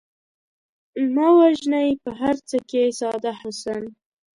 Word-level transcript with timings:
مه 1.13 1.27
وژنئ 1.37 1.89
په 2.03 2.09
هر 2.19 2.35
څه 2.49 2.57
کې 2.69 2.83
ساده 2.99 3.31
حسن 3.41 3.83